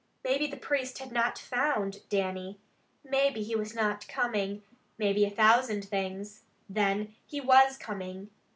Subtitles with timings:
[0.25, 2.57] Maybe the priest had not found Dannie.
[3.03, 4.63] Maybe he was not coming.
[4.97, 6.41] Maybe a thousand things.
[6.67, 8.31] Then he WAS coming.